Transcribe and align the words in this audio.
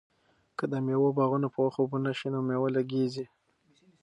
که 0.57 0.63
د 0.71 0.73
مېوو 0.85 1.15
باغونه 1.17 1.47
په 1.53 1.59
وخت 1.65 1.77
اوبه 1.81 1.97
نشي 2.05 2.27
نو 2.33 2.39
مېوه 2.47 2.69
لږیږي. 2.75 3.25